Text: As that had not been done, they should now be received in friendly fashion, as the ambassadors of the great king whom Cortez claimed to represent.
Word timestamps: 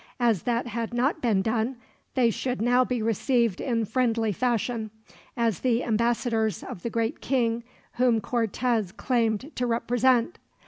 As 0.19 0.41
that 0.49 0.65
had 0.65 0.95
not 0.95 1.21
been 1.21 1.43
done, 1.43 1.75
they 2.15 2.31
should 2.31 2.59
now 2.59 2.83
be 2.83 3.03
received 3.03 3.61
in 3.61 3.85
friendly 3.85 4.31
fashion, 4.31 4.89
as 5.37 5.59
the 5.59 5.83
ambassadors 5.83 6.63
of 6.63 6.81
the 6.81 6.89
great 6.89 7.21
king 7.21 7.63
whom 7.97 8.19
Cortez 8.19 8.91
claimed 8.93 9.51
to 9.55 9.67
represent. 9.67 10.39